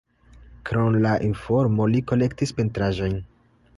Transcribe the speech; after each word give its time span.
Krom 0.69 0.95
la 1.03 1.11
informo 1.27 1.87
li 1.93 2.01
kolektis 2.13 2.55
pentraĵojn. 2.61 3.19